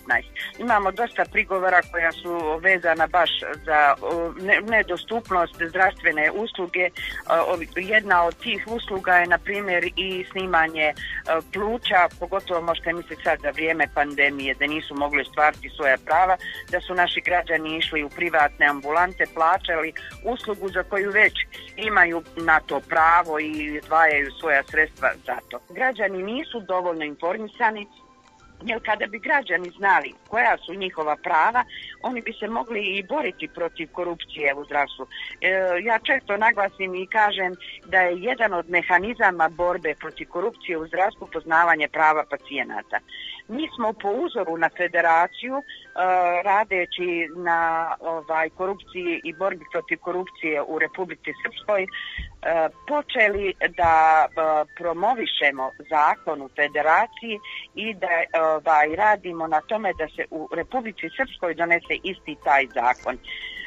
Imamo 0.58 0.92
dosta 0.92 1.26
prigovora 1.32 1.82
koja 1.92 2.12
su 2.12 2.60
vezana 2.62 3.08
baš 3.08 3.30
za 3.66 3.96
nedostupnost 4.70 5.56
zdravstvene 5.70 6.32
usluge. 6.32 6.90
Jedna 7.76 8.24
od 8.24 8.36
tih 8.36 8.68
usluga 8.68 9.16
je 9.16 9.28
na 9.28 9.38
primjer 9.38 9.84
i 9.96 10.26
snimanje 10.32 10.94
pluća, 11.54 12.08
pogotovo 12.20 12.62
možete 12.62 12.94
misliti 12.94 13.24
sad 13.24 13.40
za 13.42 13.50
vrijeme 13.50 13.88
pandemije 13.94 14.54
da 14.54 14.68
nisu 14.68 14.96
mogli 14.96 15.22
ostvariti 15.22 15.70
svoja 15.70 15.98
prava 16.06 16.38
da 16.72 16.82
su 16.82 16.94
naši 16.96 17.22
građani 17.22 17.78
išli 17.78 18.04
u 18.04 18.10
privatne 18.10 18.66
ambulante, 18.66 19.24
plaćali 19.34 19.94
uslugu 20.24 20.70
za 20.70 20.84
koju 20.84 21.12
već 21.12 21.34
imaju 21.78 22.24
na 22.36 22.60
to 22.60 22.80
pravo 22.80 23.40
i 23.40 23.80
odvajaju 23.80 24.32
svoja 24.40 24.64
sredstva 24.64 25.10
za 25.26 25.38
to. 25.50 25.60
Građani 25.70 26.24
nisu 26.24 26.60
dovoljno 26.60 27.06
informisani 27.06 27.88
jer 28.66 28.80
kada 28.86 29.08
bi 29.08 29.20
građani 29.20 29.70
znali 29.78 30.14
koja 30.28 30.58
su 30.58 30.74
njihova 30.74 31.16
prava, 31.24 31.64
oni 32.02 32.22
bi 32.22 32.34
se 32.34 32.48
mogli 32.48 32.82
i 32.98 33.04
boriti 33.04 33.48
protiv 33.48 33.88
korupcije 33.92 34.54
u 34.54 34.66
zdravstvu. 34.66 35.08
E, 35.42 35.50
ja 35.84 36.00
često 36.00 36.38
naglasim 36.38 36.96
i 36.96 37.08
kažem 37.08 37.56
da 37.86 37.98
je 38.02 38.22
jedan 38.22 38.54
od 38.54 38.70
mehanizama 38.70 39.50
borbe 39.50 39.96
protiv 40.00 40.28
korupcije 40.30 40.78
u 40.78 40.88
zdravstvu 40.88 41.28
poznavanje 41.34 41.88
prava 41.88 42.24
pacijenata. 42.30 43.00
Mi 43.48 43.68
smo 43.76 43.94
po 43.94 44.10
uzoru 44.12 44.58
na 44.58 44.70
federaciju 44.78 45.56
e, 45.58 45.64
radeći 46.44 47.28
na 47.36 47.92
ovaj 48.00 48.50
korupciji 48.50 49.22
i 49.24 49.34
borbi 49.34 49.66
protiv 49.72 49.98
korupcije 50.00 50.62
u 50.62 50.80
Republici 50.80 51.32
Srpskoj 51.44 51.86
počeli 52.88 53.54
da 53.78 54.26
e, 54.26 54.32
promovišemo 54.78 55.72
zakon 55.90 56.42
u 56.42 56.50
federaciji 56.56 57.40
i 57.76 57.94
da 57.94 58.08
ovaj, 58.42 58.96
radimo 58.96 59.48
na 59.48 59.62
tome 59.62 59.94
da 59.94 60.08
se 60.16 60.26
u 60.32 60.50
Republici 60.56 61.10
Srpskoj 61.18 61.54
donese 61.54 61.96
isti 62.04 62.36
taj 62.44 62.68
zakon. 62.74 63.18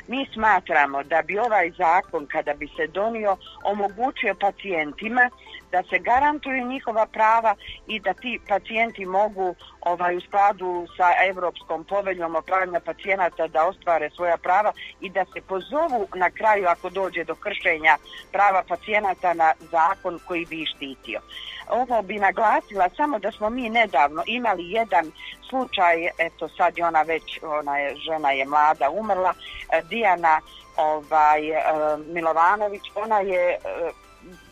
Mi 0.08 0.26
smatramo 0.32 1.02
da 1.02 1.22
bi 1.22 1.38
ovaj 1.38 1.70
zakon 1.70 2.26
kada 2.26 2.54
bi 2.54 2.68
se 2.76 2.86
donio 2.86 3.36
omogućio 3.64 4.34
pacijentima 4.40 5.30
da 5.74 5.82
se 5.90 5.98
garantuju 5.98 6.66
njihova 6.66 7.06
prava 7.06 7.54
i 7.86 8.00
da 8.00 8.12
ti 8.12 8.40
pacijenti 8.48 9.06
mogu 9.06 9.54
ovaj 9.80 10.16
u 10.16 10.20
skladu 10.20 10.86
sa 10.96 11.08
Europskom 11.28 11.84
poveljom 11.84 12.36
o 12.36 12.42
pravima 12.42 12.80
pacijenata 12.80 13.46
da 13.46 13.66
ostvare 13.66 14.10
svoja 14.10 14.36
prava 14.36 14.72
i 15.00 15.10
da 15.10 15.24
se 15.32 15.40
pozovu 15.40 16.08
na 16.14 16.30
kraju 16.30 16.64
ako 16.68 16.90
dođe 16.90 17.24
do 17.24 17.34
kršenja 17.34 17.96
prava 18.32 18.62
pacijenata 18.68 19.34
na 19.34 19.52
zakon 19.70 20.18
koji 20.26 20.46
bi 20.46 20.66
štitio. 20.66 21.20
Ovo 21.68 22.02
bi 22.02 22.14
naglasila 22.18 22.88
samo 22.96 23.18
da 23.18 23.32
smo 23.32 23.50
mi 23.50 23.70
nedavno 23.70 24.22
imali 24.26 24.70
jedan 24.70 25.12
slučaj, 25.48 25.96
eto 26.18 26.48
sad 26.48 26.78
je 26.78 26.86
ona 26.86 27.02
već, 27.02 27.40
ona 27.42 27.78
je, 27.78 27.96
žena 27.96 28.30
je 28.30 28.46
mlada, 28.46 28.90
umrla, 28.90 29.34
Dijana 29.90 30.40
ovaj, 30.76 31.50
e, 31.50 31.62
Milovanović, 32.06 32.82
ona 32.94 33.20
je 33.20 33.50
e, 33.50 33.58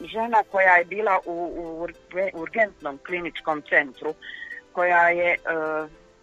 žena 0.01 0.43
koja 0.51 0.77
je 0.77 0.85
bila 0.85 1.19
u, 1.25 1.33
u 1.33 1.89
urgentnom 2.33 2.99
kliničkom 3.07 3.63
centru, 3.69 4.15
koja 4.73 5.09
je 5.09 5.37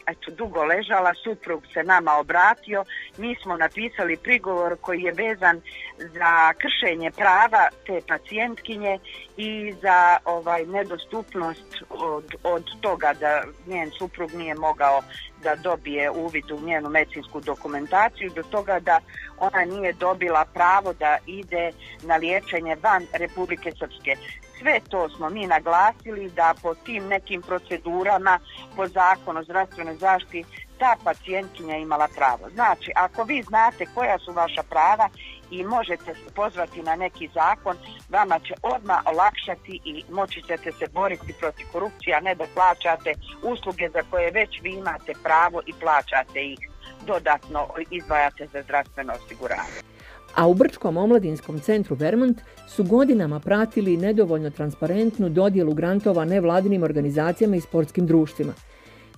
eto, 0.10 0.32
dugo 0.32 0.63
ležala, 0.63 1.13
suprug 1.24 1.63
se 1.74 1.84
nama 1.84 2.18
obratio, 2.20 2.84
mi 3.18 3.36
smo 3.36 3.58
napisali 3.58 4.18
prigovor 4.18 4.78
koji 4.82 5.01
je 5.01 5.12
vezan 5.12 5.62
za 5.98 6.54
kršenje 6.54 7.12
prava 7.12 7.68
te 7.86 8.01
pacijentkinje 8.08 9.00
i 9.38 9.74
za 9.82 10.18
ovaj 10.25 10.66
nedostupnost 10.66 11.75
od, 11.89 12.36
od 12.44 12.66
toga 12.82 13.13
da 13.20 13.44
njen 13.68 13.92
suprug 13.92 14.34
nije 14.34 14.56
mogao 14.56 15.01
da 15.44 15.56
dobije 15.56 16.10
uvid 16.10 16.51
u 16.51 16.62
njenu 16.62 16.89
medicinsku 16.89 17.42
dokumentaciju, 17.42 18.32
do 18.36 18.44
toga 18.44 18.80
da 18.80 19.00
ona 19.38 19.66
nije 19.66 19.94
dobila 19.94 20.46
pravo 20.54 20.94
da 20.94 21.18
ide 21.25 21.72
na 22.04 22.16
liječenje 22.16 22.75
van 22.84 23.06
Republike 23.13 23.72
Srpske. 23.72 24.16
Sve 24.60 24.80
to 24.89 25.10
smo 25.10 25.30
mi 25.30 25.48
naglasili 25.48 26.30
da 26.30 26.54
po 26.62 26.75
tim 26.75 27.08
nekim 27.08 27.42
procedurama, 27.42 28.39
po 28.75 28.88
zakonu 28.88 29.39
o 29.39 29.44
zdravstvenoj 29.44 29.96
zaštiti, 29.96 30.46
ta 30.80 30.96
pacijentkinja 31.04 31.75
imala 31.75 32.08
pravo. 32.16 32.50
Znači, 32.54 32.92
ako 32.96 33.24
vi 33.24 33.44
znate 33.44 33.86
koja 33.96 34.20
su 34.20 34.32
vaša 34.32 34.63
prava 34.63 35.10
i 35.51 35.63
možete 35.63 36.13
se 36.13 36.34
pozvati 36.36 36.82
na 36.82 36.96
neki 36.96 37.30
zakon, 37.34 37.78
vama 38.10 38.39
će 38.39 38.54
odmah 38.62 39.00
olakšati 39.06 39.80
i 39.86 40.04
moći 40.12 40.42
ćete 40.42 40.72
se 40.72 40.88
boriti 40.94 41.34
protiv 41.39 41.66
korupcije, 41.72 42.16
a 42.16 42.20
ne 42.20 42.36
da 42.36 42.46
plaćate 42.54 43.13
usluge 43.44 43.89
za 43.89 44.01
koje 44.10 44.32
već 44.32 44.62
vi 44.62 44.72
imate 44.74 45.13
pravo 45.24 45.62
i 45.66 45.74
plaćate 45.74 46.39
ih 46.44 46.60
dodatno 47.06 47.68
izdvajate 47.89 48.48
za 48.54 48.62
zdravstveno 48.62 49.13
osiguranje 49.13 49.99
a 50.39 50.48
u 50.48 50.53
Brčkom 50.53 50.98
omladinskom 50.98 51.60
centru 51.60 51.96
Vermont 51.96 52.41
su 52.67 52.84
godinama 52.84 53.39
pratili 53.39 53.98
nedovoljno 53.98 54.50
transparentnu 54.50 55.29
dodjelu 55.29 55.74
grantova 55.74 56.25
nevladinim 56.25 56.84
organizacijama 56.84 57.55
i 57.55 57.62
sportskim 57.62 58.08
društvima. 58.08 58.53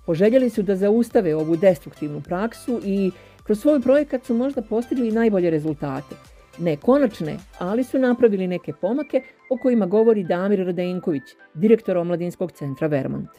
Poželjeli 0.06 0.50
su 0.50 0.62
da 0.62 0.76
zaustave 0.76 1.36
ovu 1.36 1.56
destruktivnu 1.56 2.22
praksu 2.22 2.80
i 2.84 3.12
kroz 3.44 3.60
svoj 3.60 3.82
projekat 3.82 4.26
su 4.26 4.34
možda 4.34 4.62
postigli 4.62 5.12
najbolje 5.12 5.50
rezultate. 5.50 6.16
Ne 6.58 6.78
konačne, 6.78 7.38
ali 7.60 7.84
su 7.84 8.00
napravili 8.00 8.48
neke 8.48 8.74
pomake 8.74 9.22
o 9.50 9.58
kojima 9.58 9.86
govori 9.86 10.24
Damir 10.24 10.66
Radenković, 10.66 11.24
direktor 11.54 11.98
Omladinskog 11.98 12.52
centra 12.52 12.88
Vermont. 12.88 13.30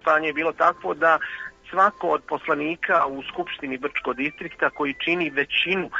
Stanje 0.00 0.26
je 0.26 0.32
bilo 0.32 0.52
takvo 0.52 0.94
da 0.94 1.18
svako 1.70 2.08
od 2.08 2.22
poslanika 2.28 3.06
u 3.06 3.22
Skupštini 3.22 3.78
Brčko 3.78 4.12
distrikta 4.12 4.70
koji 4.70 4.94
čini 5.04 5.30
većinu 5.30 5.90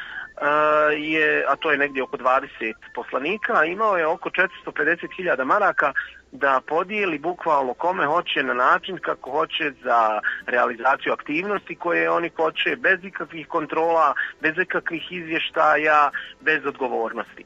je, 0.96 1.44
a 1.48 1.56
to 1.56 1.70
je 1.70 1.78
negdje 1.78 2.02
oko 2.02 2.16
20 2.16 2.72
poslanika, 2.94 3.64
imao 3.64 3.96
je 3.96 4.06
oko 4.06 4.30
450.000 4.30 5.44
maraka 5.44 5.92
da 6.32 6.60
podijeli 6.66 7.18
bukvalno 7.18 7.74
kome 7.74 8.06
hoće 8.06 8.42
na 8.42 8.54
način 8.54 8.98
kako 8.98 9.30
hoće 9.30 9.72
za 9.84 10.20
realizaciju 10.46 11.12
aktivnosti 11.12 11.74
koje 11.74 12.10
oni 12.10 12.30
hoće, 12.36 12.76
bez 12.76 13.04
ikakvih 13.04 13.48
kontrola, 13.48 14.14
bez 14.40 14.52
ikakvih 14.58 15.12
izvještaja, 15.12 16.10
bez 16.40 16.66
odgovornosti. 16.66 17.44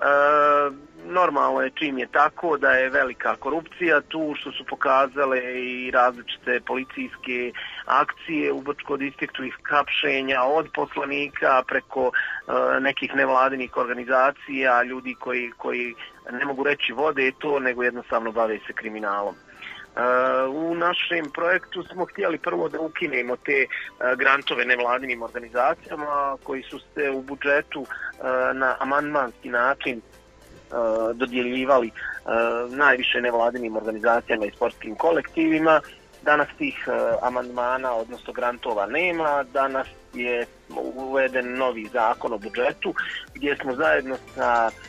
E, 0.00 0.70
normalno 1.04 1.60
je 1.60 1.70
čim 1.70 1.98
je 1.98 2.06
tako 2.06 2.56
da 2.56 2.70
je 2.70 2.90
velika 2.90 3.36
korupcija 3.36 4.00
tu 4.00 4.34
što 4.40 4.52
su 4.52 4.64
pokazale 4.64 5.40
i 5.62 5.90
različite 5.90 6.60
policijske 6.66 7.52
akcije 7.86 8.52
u 8.52 8.60
Brčko 8.60 8.96
distriktu 8.96 9.44
ih 9.44 9.56
kapšenja 9.62 10.42
od 10.42 10.68
poslanika 10.74 11.62
preko 11.66 12.10
e, 12.10 12.80
nekih 12.80 13.14
nevladinih 13.14 13.76
organizacija, 13.76 14.82
ljudi 14.82 15.14
koji, 15.14 15.52
koji 15.56 15.94
ne 16.32 16.44
mogu 16.44 16.62
reći 16.62 16.92
vode 16.92 17.32
to, 17.38 17.58
nego 17.58 17.82
jednostavno 17.82 18.32
bave 18.32 18.58
se 18.66 18.72
kriminalom. 18.72 19.34
U 20.52 20.74
našem 20.74 21.30
projektu 21.34 21.82
smo 21.82 22.04
htjeli 22.04 22.38
prvo 22.38 22.68
da 22.68 22.80
ukinemo 22.80 23.36
te 23.36 23.66
grantove 24.16 24.64
nevladinim 24.64 25.22
organizacijama 25.22 26.36
koji 26.42 26.62
su 26.62 26.78
se 26.78 27.10
u 27.10 27.22
budžetu 27.22 27.86
na 28.54 28.76
amandmanski 28.78 29.48
način 29.48 30.00
dodjeljivali 31.14 31.90
najviše 32.68 33.20
nevladinim 33.20 33.76
organizacijama 33.76 34.46
i 34.46 34.50
sportskim 34.50 34.94
kolektivima. 34.94 35.80
Danas 36.22 36.48
tih 36.58 36.88
amandmana, 37.22 37.92
odnosno 37.92 38.32
grantova 38.32 38.86
nema, 38.86 39.44
danas 39.52 39.86
je 40.14 40.46
uveden 40.94 41.56
novi 41.56 41.88
zakon 41.92 42.32
o 42.32 42.38
budžetu 42.38 42.94
gdje 43.34 43.56
smo 43.56 43.74
zajedno 43.74 44.16
sa 44.34 44.70
E, 44.70 44.87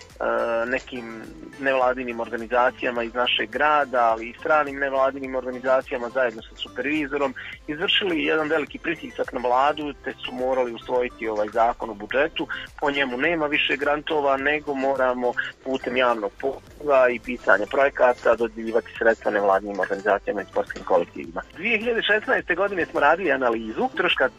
nekim 0.68 1.22
nevladinim 1.60 2.20
organizacijama 2.20 3.04
iz 3.04 3.14
našeg 3.14 3.50
grada, 3.50 4.00
ali 4.12 4.30
i 4.30 4.34
stranim 4.40 4.80
nevladinim 4.80 5.36
organizacijama 5.36 6.10
zajedno 6.10 6.42
sa 6.42 6.56
supervizorom 6.56 7.34
izvršili 7.68 8.24
jedan 8.24 8.48
veliki 8.48 8.80
pritisak 8.80 9.34
na 9.34 9.40
vladu 9.40 9.94
te 10.04 10.14
su 10.26 10.32
morali 10.32 10.74
usvojiti 10.74 11.28
ovaj 11.28 11.48
zakon 11.54 11.90
o 11.90 11.94
budžetu. 11.94 12.48
Po 12.80 12.92
njemu 12.92 13.18
nema 13.18 13.48
više 13.48 13.78
grantova 13.78 14.38
nego 14.38 14.74
moramo 14.74 15.34
putem 15.64 15.98
javnog 15.98 16.32
poziva 16.42 17.10
i 17.10 17.20
pisanja 17.20 17.66
projekata 17.72 18.36
dodjeljivati 18.36 18.88
sredstva 18.98 19.32
nevladinim 19.32 19.80
organizacijama 19.80 20.42
i 20.42 20.46
sportskim 20.46 20.84
kolektivima. 20.84 21.42
2016. 21.58 22.56
godine 22.56 22.86
smo 22.86 23.00
radili 23.00 23.32
analizu 23.32 23.90
troška 23.98 24.26
e, 24.26 24.30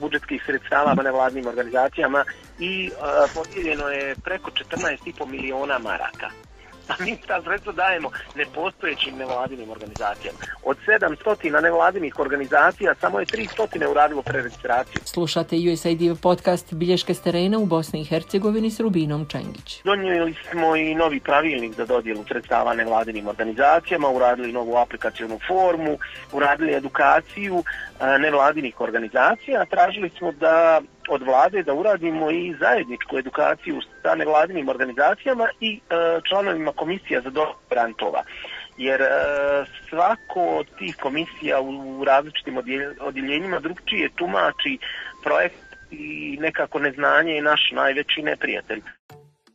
budžetskih 0.00 0.42
sredstava 0.46 1.02
nevladinim 1.02 1.46
organizacijama 1.46 2.24
i 2.60 2.90
uh, 2.90 3.30
podijeljeno 3.34 3.88
je 3.88 4.14
preko 4.24 4.50
14,5 5.06 5.26
miliona 5.26 5.78
maraka. 5.78 6.30
A 6.88 7.04
mi 7.04 7.16
ta 7.26 7.42
sredstva 7.42 7.72
dajemo 7.72 8.10
nepostojećim 8.34 9.16
nevladinim 9.16 9.70
organizacijama. 9.70 10.38
Od 10.64 10.76
700 10.86 11.62
nevladinih 11.62 12.18
organizacija 12.18 12.94
samo 13.00 13.20
je 13.20 13.26
300 13.26 13.86
uradilo 13.86 14.22
preregistraciju. 14.22 15.02
Slušate 15.04 15.56
USAID 15.72 16.20
podcast 16.22 16.74
Bilješke 16.74 17.14
s 17.14 17.20
terena 17.20 17.58
u 17.58 17.66
Bosni 17.66 18.00
i 18.00 18.04
Hercegovini 18.04 18.70
s 18.70 18.80
Rubinom 18.80 19.26
Čengić. 19.26 19.82
Donijeli 19.84 20.34
smo 20.50 20.76
i 20.76 20.94
novi 20.94 21.20
pravilnik 21.20 21.72
za 21.72 21.86
dodjelu 21.86 22.24
sredstava 22.28 22.74
nevladinim 22.74 23.28
organizacijama, 23.28 24.08
uradili 24.08 24.52
novu 24.52 24.76
aplikacijonu 24.76 25.38
formu, 25.48 25.98
uradili 26.32 26.74
edukaciju 26.74 27.64
nevladinih 28.20 28.80
organizacija. 28.80 29.64
Tražili 29.64 30.10
smo 30.18 30.32
da 30.32 30.80
od 31.10 31.22
vlade 31.22 31.62
da 31.62 31.74
uradimo 31.74 32.30
i 32.30 32.54
zajedničku 32.60 33.18
edukaciju 33.18 33.80
sa 34.02 34.14
nevladinim 34.14 34.68
organizacijama 34.68 35.48
i 35.60 35.80
e, 35.80 35.80
članovima 36.28 36.72
komisija 36.72 37.20
za 37.20 37.30
grantova. 37.70 38.22
Jer 38.78 39.02
e, 39.02 39.08
svako 39.88 40.40
od 40.40 40.66
tih 40.78 40.96
komisija 40.96 41.60
u 41.60 42.04
različitim 42.04 42.56
odjeljenjima 43.00 43.58
drugčije 43.60 44.08
tumači 44.16 44.78
projekt 45.22 45.70
i 45.90 46.36
nekako 46.40 46.78
neznanje 46.78 47.32
je 47.32 47.42
naš 47.42 47.70
najveći 47.72 48.22
neprijatelj. 48.22 48.82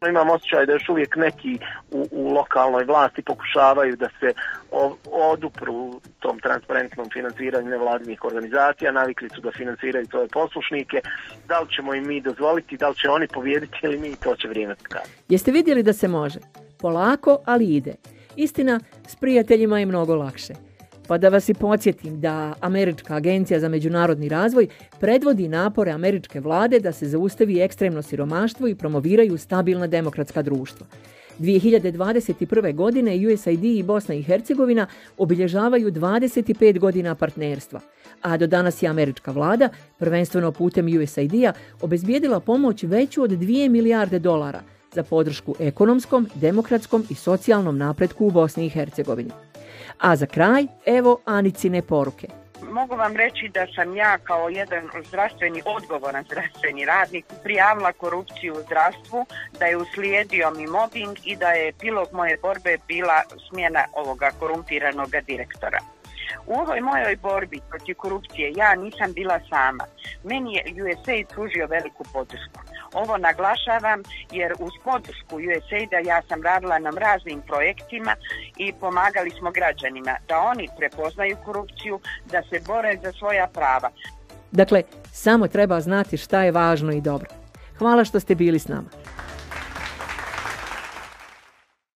Imam 0.09 0.29
osjećaj 0.29 0.65
da 0.65 0.73
još 0.73 0.89
uvijek 0.89 1.15
neki 1.15 1.57
u, 1.91 2.07
u 2.11 2.33
lokalnoj 2.33 2.83
vlasti 2.83 3.21
pokušavaju 3.21 3.95
da 3.95 4.09
se 4.19 4.33
odupru 5.11 6.01
tom 6.19 6.39
transparentnom 6.39 7.09
financiranju 7.13 7.69
nevladinih 7.69 8.23
organizacija, 8.23 8.91
navikli 8.91 9.29
su 9.35 9.41
da 9.41 9.51
financiraju 9.51 10.05
svoje 10.05 10.27
poslušnike, 10.27 11.01
da 11.47 11.59
li 11.59 11.67
ćemo 11.75 11.93
im 11.93 12.07
mi 12.07 12.21
dozvoliti, 12.21 12.77
da 12.77 12.89
li 12.89 12.95
će 12.95 13.09
oni 13.09 13.27
povijediti 13.27 13.77
ili 13.83 13.97
mi, 13.97 14.15
to 14.15 14.35
će 14.35 14.47
vrijeme 14.47 14.75
skati. 14.83 15.09
Jeste 15.29 15.51
vidjeli 15.51 15.83
da 15.83 15.93
se 15.93 16.07
može? 16.07 16.39
Polako, 16.79 17.39
ali 17.45 17.75
ide. 17.75 17.95
Istina, 18.35 18.79
s 19.07 19.15
prijateljima 19.15 19.79
je 19.79 19.85
mnogo 19.85 20.15
lakše. 20.15 20.53
Pa 21.07 21.17
da 21.17 21.29
vas 21.29 21.49
i 21.49 21.53
podsjetim 21.53 22.21
da 22.21 22.53
Američka 22.61 23.15
agencija 23.15 23.59
za 23.59 23.69
međunarodni 23.69 24.29
razvoj 24.29 24.67
predvodi 24.99 25.47
napore 25.47 25.91
američke 25.91 26.39
vlade 26.39 26.79
da 26.79 26.91
se 26.91 27.07
zaustavi 27.07 27.61
ekstremno 27.61 28.01
siromaštvo 28.01 28.67
i 28.67 28.75
promoviraju 28.75 29.37
stabilna 29.37 29.87
demokratska 29.87 30.41
društva. 30.41 30.87
2021. 31.39 32.75
godine 32.75 33.33
USAID 33.33 33.63
i 33.63 33.83
Bosna 33.83 34.15
i 34.15 34.23
Hercegovina 34.23 34.87
obilježavaju 35.17 35.91
25 35.91 36.79
godina 36.79 37.15
partnerstva, 37.15 37.79
a 38.21 38.37
do 38.37 38.47
danas 38.47 38.83
je 38.83 38.89
američka 38.89 39.31
vlada, 39.31 39.69
prvenstveno 39.97 40.51
putem 40.51 40.87
USAID-a, 41.01 41.53
obezbijedila 41.81 42.39
pomoć 42.39 42.83
veću 42.83 43.23
od 43.23 43.31
2 43.31 43.69
milijarde 43.69 44.19
dolara 44.19 44.61
za 44.93 45.03
podršku 45.03 45.55
ekonomskom, 45.59 46.27
demokratskom 46.35 47.05
i 47.09 47.15
socijalnom 47.15 47.77
napretku 47.77 48.25
u 48.25 48.31
Bosni 48.31 48.65
i 48.65 48.69
Hercegovini. 48.69 49.31
A 49.99 50.15
za 50.15 50.25
kraj, 50.25 50.67
evo 50.85 51.19
Anicine 51.25 51.81
poruke. 51.81 52.27
Mogu 52.71 52.95
vam 52.95 53.15
reći 53.15 53.49
da 53.53 53.67
sam 53.75 53.95
ja 53.95 54.17
kao 54.17 54.49
jedan 54.49 54.89
zdravstveni 55.07 55.61
odgovoran 55.65 56.23
zdravstveni 56.23 56.85
radnik 56.85 57.25
prijavila 57.43 57.91
korupciju 57.91 58.53
u 58.53 58.61
zdravstvu, 58.65 59.25
da 59.59 59.65
je 59.65 59.77
uslijedio 59.77 60.51
mi 60.57 60.67
mobbing 60.67 61.17
i 61.23 61.35
da 61.35 61.49
je 61.49 61.73
pilog 61.73 62.07
moje 62.11 62.37
borbe 62.41 62.77
bila 62.87 63.21
smjena 63.49 63.85
ovoga 63.93 64.31
korumpiranog 64.39 65.09
direktora. 65.27 65.79
U 66.47 66.53
ovoj 66.53 66.81
mojoj 66.81 67.15
borbi 67.15 67.59
protiv 67.69 67.95
korupcije 67.95 68.53
ja 68.55 68.75
nisam 68.75 69.13
bila 69.13 69.39
sama. 69.49 69.85
Meni 70.23 70.53
je 70.55 70.63
USAID 70.83 71.27
pružio 71.27 71.67
veliku 71.67 72.03
podršku. 72.13 72.59
Ovo 73.01 73.17
naglašavam 73.17 73.99
jer 74.31 74.53
uz 74.59 74.73
podršku 74.83 75.35
USAID-a 75.35 75.99
ja 76.11 76.21
sam 76.29 76.43
radila 76.43 76.79
na 76.79 76.89
raznim 76.89 77.41
projektima 77.41 78.15
i 78.57 78.73
pomagali 78.73 79.31
smo 79.39 79.51
građanima 79.51 80.15
da 80.27 80.39
oni 80.39 80.69
prepoznaju 80.77 81.37
korupciju, 81.45 81.99
da 82.31 82.41
se 82.49 82.57
bore 82.67 82.97
za 83.03 83.11
svoja 83.11 83.47
prava. 83.47 83.89
Dakle, 84.51 84.83
samo 85.11 85.47
treba 85.47 85.81
znati 85.81 86.17
šta 86.17 86.43
je 86.43 86.51
važno 86.51 86.91
i 86.91 87.01
dobro. 87.01 87.29
Hvala 87.77 88.03
što 88.05 88.19
ste 88.19 88.35
bili 88.35 88.59
s 88.59 88.67
nama. 88.67 88.89